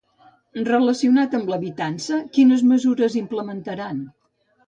Relacionat 0.69 1.35
amb 1.39 1.51
l'habitança, 1.51 2.17
quines 2.37 2.65
mesures 2.71 3.17
implementaran? 3.23 4.01